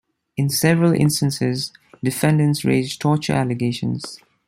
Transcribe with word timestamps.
In 0.35 0.49
several 0.49 0.93
instances 0.93 1.71
defendants 2.03 2.65
raised 2.65 2.99
torture 2.99 3.33
allegations. 3.33 4.17